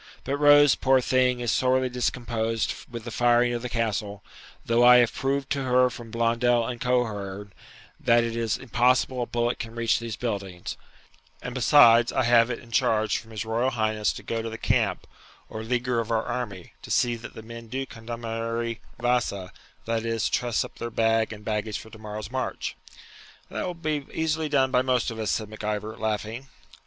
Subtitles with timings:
[0.23, 4.23] But Rose, poor thing, is sorely discomposed with the firing of the Castle,
[4.65, 7.53] though I have proved to her from Blondel and Coehorn,
[7.99, 10.75] that it is impossible a bullet can reach these buildings;
[11.43, 14.57] and, besides, I have it in charge from his Royal Highness to go to the
[14.57, 15.05] camp,
[15.49, 19.53] or leaguer of our army, to see that the men do condamare vasa,
[19.85, 22.75] that is, truss up their bag and baggage for tomorrow's march.'
[23.51, 26.47] 'That will be easily done by most of us,' said Mac Ivor, laughing.